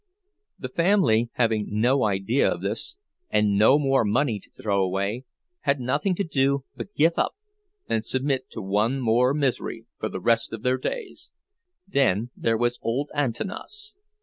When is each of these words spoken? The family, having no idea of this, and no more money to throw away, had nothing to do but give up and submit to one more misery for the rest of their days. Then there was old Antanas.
The 0.57 0.69
family, 0.69 1.29
having 1.33 1.67
no 1.69 2.03
idea 2.05 2.49
of 2.51 2.63
this, 2.63 2.97
and 3.29 3.55
no 3.55 3.77
more 3.77 4.03
money 4.03 4.39
to 4.39 4.49
throw 4.49 4.83
away, 4.83 5.25
had 5.59 5.79
nothing 5.79 6.15
to 6.15 6.23
do 6.23 6.65
but 6.75 6.95
give 6.95 7.19
up 7.19 7.35
and 7.87 8.03
submit 8.03 8.49
to 8.49 8.63
one 8.63 8.99
more 8.99 9.31
misery 9.35 9.85
for 9.99 10.09
the 10.09 10.19
rest 10.19 10.53
of 10.53 10.63
their 10.63 10.77
days. 10.79 11.31
Then 11.87 12.31
there 12.35 12.57
was 12.57 12.79
old 12.81 13.11
Antanas. 13.13 13.93